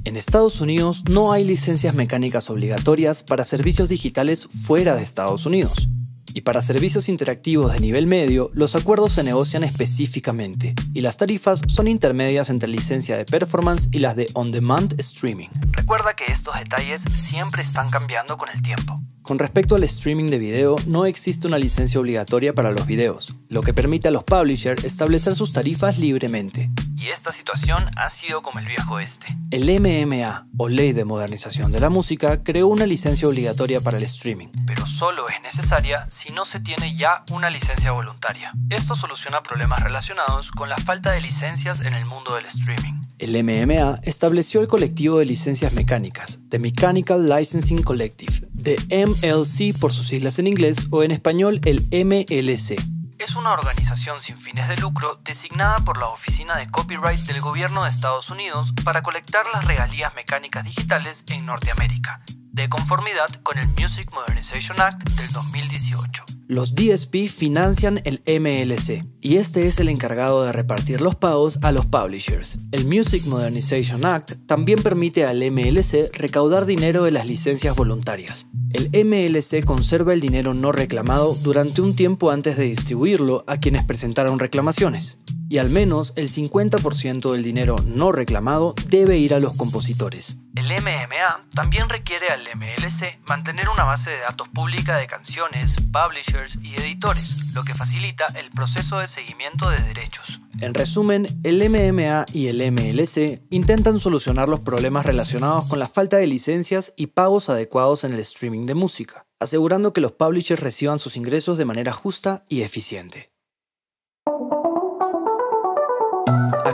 En 0.05 0.17
Estados 0.17 0.59
Unidos 0.59 1.03
no 1.09 1.31
hay 1.31 1.43
licencias 1.43 1.93
mecánicas 1.93 2.49
obligatorias 2.49 3.23
para 3.23 3.45
servicios 3.45 3.87
digitales 3.87 4.47
fuera 4.65 4.95
de 4.95 5.03
Estados 5.03 5.45
Unidos. 5.45 5.87
Y 6.35 6.41
para 6.41 6.63
servicios 6.63 7.09
interactivos 7.09 7.71
de 7.71 7.79
nivel 7.79 8.07
medio, 8.07 8.49
los 8.53 8.75
acuerdos 8.75 9.13
se 9.13 9.23
negocian 9.23 9.63
específicamente, 9.63 10.73
y 10.93 11.01
las 11.01 11.17
tarifas 11.17 11.61
son 11.67 11.87
intermedias 11.87 12.49
entre 12.49 12.69
licencia 12.69 13.15
de 13.15 13.25
performance 13.25 13.87
y 13.91 13.99
las 13.99 14.15
de 14.15 14.27
on-demand 14.33 14.99
streaming. 14.99 15.49
Recuerda 15.71 16.15
que 16.15 16.31
estos 16.31 16.57
detalles 16.57 17.03
siempre 17.13 17.61
están 17.61 17.91
cambiando 17.91 18.37
con 18.37 18.49
el 18.49 18.63
tiempo. 18.63 19.02
Con 19.33 19.39
respecto 19.39 19.73
al 19.73 19.83
streaming 19.85 20.27
de 20.27 20.37
video, 20.37 20.75
no 20.85 21.07
existe 21.07 21.47
una 21.47 21.57
licencia 21.57 21.99
obligatoria 21.99 22.53
para 22.53 22.71
los 22.71 22.85
videos, 22.85 23.33
lo 23.49 23.63
que 23.63 23.73
permite 23.73 24.07
a 24.07 24.11
los 24.11 24.23
publishers 24.23 24.83
establecer 24.83 25.35
sus 25.35 25.51
tarifas 25.51 25.97
libremente. 25.97 26.69
Y 26.95 27.07
esta 27.07 27.31
situación 27.31 27.83
ha 27.97 28.11
sido 28.11 28.43
como 28.43 28.59
el 28.59 28.67
viejo 28.67 28.99
este. 28.99 29.25
El 29.49 29.63
MMA, 29.79 30.45
o 30.55 30.69
Ley 30.69 30.93
de 30.93 31.03
Modernización 31.03 31.71
de 31.71 31.79
la 31.79 31.89
Música, 31.89 32.43
creó 32.43 32.67
una 32.67 32.85
licencia 32.85 33.27
obligatoria 33.27 33.81
para 33.81 33.97
el 33.97 34.03
streaming, 34.03 34.49
pero 34.67 34.85
solo 34.85 35.27
es 35.27 35.41
necesaria 35.41 36.07
si 36.11 36.31
no 36.31 36.45
se 36.45 36.59
tiene 36.59 36.95
ya 36.95 37.23
una 37.31 37.49
licencia 37.49 37.91
voluntaria. 37.91 38.53
Esto 38.69 38.95
soluciona 38.95 39.41
problemas 39.41 39.81
relacionados 39.81 40.51
con 40.51 40.69
la 40.69 40.77
falta 40.77 41.09
de 41.09 41.21
licencias 41.21 41.81
en 41.81 41.95
el 41.95 42.05
mundo 42.05 42.35
del 42.35 42.45
streaming. 42.45 43.01
El 43.17 43.43
MMA 43.43 43.99
estableció 44.03 44.61
el 44.61 44.67
colectivo 44.67 45.17
de 45.17 45.25
licencias 45.25 45.73
mecánicas, 45.73 46.39
The 46.49 46.59
Mechanical 46.59 47.27
Licensing 47.27 47.81
Collective, 47.81 48.47
de 48.63 48.77
MLC 48.89 49.77
por 49.77 49.91
sus 49.91 50.07
siglas 50.07 50.39
en 50.39 50.47
inglés 50.47 50.87
o 50.89 51.03
en 51.03 51.11
español 51.11 51.59
el 51.65 51.81
MLC. 51.91 52.75
Es 53.19 53.35
una 53.35 53.53
organización 53.53 54.19
sin 54.19 54.39
fines 54.39 54.67
de 54.67 54.77
lucro 54.77 55.19
designada 55.23 55.79
por 55.79 55.97
la 55.97 56.07
Oficina 56.07 56.55
de 56.57 56.67
Copyright 56.67 57.19
del 57.21 57.41
Gobierno 57.41 57.83
de 57.83 57.89
Estados 57.89 58.29
Unidos 58.29 58.73
para 58.83 59.03
colectar 59.03 59.45
las 59.53 59.65
regalías 59.65 60.15
mecánicas 60.15 60.63
digitales 60.63 61.23
en 61.27 61.45
Norteamérica, 61.45 62.21
de 62.51 62.67
conformidad 62.69 63.29
con 63.43 63.59
el 63.59 63.67
Music 63.67 64.09
Modernization 64.13 64.79
Act 64.81 65.07
del 65.11 65.31
2018. 65.31 66.25
Los 66.47 66.75
DSP 66.75 67.29
financian 67.29 68.01
el 68.03 68.21
MLC 68.27 69.05
y 69.21 69.37
este 69.37 69.65
es 69.65 69.79
el 69.79 69.87
encargado 69.87 70.43
de 70.43 70.51
repartir 70.51 70.99
los 70.99 71.15
pagos 71.15 71.57
a 71.61 71.71
los 71.71 71.85
publishers. 71.85 72.57
El 72.73 72.85
Music 72.85 73.25
Modernization 73.27 74.05
Act 74.05 74.33
también 74.45 74.83
permite 74.83 75.25
al 75.25 75.39
MLC 75.39 76.11
recaudar 76.13 76.65
dinero 76.65 77.05
de 77.05 77.11
las 77.11 77.27
licencias 77.27 77.75
voluntarias. 77.77 78.47
El 78.71 78.89
MLC 79.05 79.63
conserva 79.63 80.13
el 80.13 80.19
dinero 80.19 80.53
no 80.53 80.73
reclamado 80.73 81.33
durante 81.41 81.81
un 81.81 81.95
tiempo 81.95 82.29
antes 82.29 82.57
de 82.57 82.65
distribuirlo 82.65 83.45
a 83.47 83.57
quienes 83.57 83.85
presentaron 83.85 84.37
reclamaciones 84.37 85.19
y 85.47 85.59
al 85.59 85.69
menos 85.69 86.11
el 86.17 86.27
50% 86.27 87.31
del 87.31 87.43
dinero 87.43 87.77
no 87.85 88.11
reclamado 88.11 88.75
debe 88.89 89.17
ir 89.17 89.33
a 89.33 89.39
los 89.39 89.53
compositores. 89.53 90.37
El 90.55 90.67
MMA 90.67 91.47
también 91.55 91.89
requiere 91.89 92.27
al 92.27 92.41
MLC 92.55 93.17
mantener 93.27 93.69
una 93.69 93.85
base 93.85 94.11
de 94.11 94.19
datos 94.19 94.49
pública 94.49 94.97
de 94.97 95.07
canciones, 95.07 95.75
publishers 95.91 96.59
y 96.61 96.75
editores, 96.75 97.53
lo 97.55 97.63
que 97.63 97.73
facilita 97.73 98.27
el 98.35 98.51
proceso 98.51 98.99
de 98.99 99.07
seguimiento 99.07 99.67
de 99.71 99.79
derechos. 99.79 100.41
En 100.61 100.75
resumen, 100.75 101.25
el 101.43 101.67
MMA 101.67 102.25
y 102.33 102.47
el 102.49 102.71
MLC 102.71 103.41
intentan 103.49 103.99
solucionar 103.99 104.47
los 104.47 104.59
problemas 104.59 105.07
relacionados 105.07 105.65
con 105.65 105.79
la 105.79 105.87
falta 105.87 106.17
de 106.17 106.27
licencias 106.27 106.93
y 106.97 107.07
pagos 107.07 107.49
adecuados 107.49 108.03
en 108.03 108.13
el 108.13 108.19
streaming 108.19 108.67
de 108.67 108.75
música, 108.75 109.25
asegurando 109.39 109.91
que 109.91 110.01
los 110.01 110.11
publishers 110.11 110.61
reciban 110.61 110.99
sus 110.99 111.17
ingresos 111.17 111.57
de 111.57 111.65
manera 111.65 111.93
justa 111.93 112.45
y 112.47 112.61
eficiente. 112.61 113.32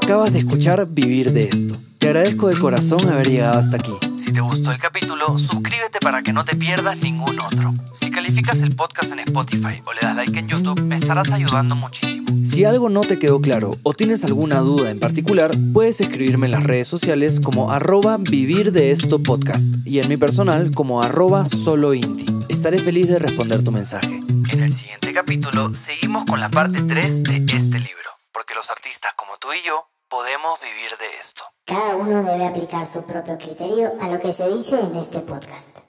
Acabas 0.09 0.33
de 0.33 0.39
escuchar 0.39 0.87
Vivir 0.89 1.33
de 1.33 1.43
esto. 1.43 1.77
Te 1.99 2.07
agradezco 2.07 2.47
de 2.47 2.57
corazón 2.57 3.07
haber 3.07 3.29
llegado 3.29 3.59
hasta 3.59 3.75
aquí. 3.77 3.91
Si 4.17 4.33
te 4.33 4.41
gustó 4.41 4.71
el 4.71 4.79
capítulo, 4.79 5.37
suscríbete 5.37 5.99
para 6.01 6.23
que 6.23 6.33
no 6.33 6.43
te 6.43 6.55
pierdas 6.55 7.03
ningún 7.03 7.39
otro. 7.39 7.75
Si 7.93 8.09
calificas 8.09 8.63
el 8.63 8.75
podcast 8.75 9.11
en 9.11 9.19
Spotify 9.19 9.83
o 9.85 9.93
le 9.93 9.99
das 10.01 10.15
like 10.15 10.39
en 10.39 10.47
YouTube, 10.47 10.81
me 10.81 10.95
estarás 10.95 11.31
ayudando 11.31 11.75
muchísimo. 11.75 12.35
Si 12.43 12.65
algo 12.65 12.89
no 12.89 13.01
te 13.01 13.19
quedó 13.19 13.39
claro 13.39 13.77
o 13.83 13.93
tienes 13.93 14.23
alguna 14.23 14.61
duda 14.61 14.89
en 14.89 14.97
particular, 14.99 15.55
puedes 15.73 16.01
escribirme 16.01 16.47
en 16.47 16.53
las 16.53 16.63
redes 16.63 16.87
sociales 16.87 17.39
como 17.39 17.71
arroba 17.71 18.17
vivir 18.17 18.71
de 18.71 18.89
esto 18.89 19.21
y 19.85 19.99
en 19.99 20.09
mi 20.09 20.17
personal 20.17 20.71
como 20.71 21.03
arroba 21.03 21.47
solo 21.49 21.91
Estaré 22.49 22.79
feliz 22.79 23.09
de 23.09 23.19
responder 23.19 23.63
tu 23.63 23.71
mensaje. 23.71 24.23
En 24.49 24.59
el 24.59 24.71
siguiente 24.71 25.13
capítulo 25.13 25.75
seguimos 25.75 26.25
con 26.25 26.39
la 26.39 26.49
parte 26.49 26.81
3 26.81 27.21
de 27.21 27.45
este 27.53 27.77
libro, 27.77 28.09
porque 28.33 28.55
los 28.55 28.71
artistas 28.71 29.13
como 29.15 29.37
tú 29.37 29.49
y 29.53 29.63
yo 29.67 29.85
podemos 30.09 30.59
vivir 30.59 30.97
de 30.97 31.17
esto. 31.19 31.43
Cada 31.65 31.95
uno 31.95 32.23
debe 32.23 32.47
aplicar 32.47 32.85
su 32.85 33.03
propio 33.03 33.37
criterio 33.37 33.93
a 34.01 34.07
lo 34.09 34.19
que 34.19 34.33
se 34.33 34.47
dice 34.49 34.79
en 34.79 34.95
este 34.95 35.19
podcast. 35.19 35.88